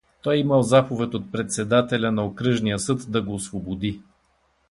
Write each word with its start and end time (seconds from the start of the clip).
Той 0.21 0.37
имал 0.37 0.61
заповед 0.63 1.13
от 1.13 1.31
председателя 1.31 2.11
на 2.11 2.25
окръжния 2.25 2.79
съд 2.79 3.11
да 3.11 3.21
го 3.21 3.33
освободи. 3.33 4.01